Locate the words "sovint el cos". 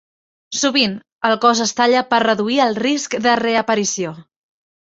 0.59-1.61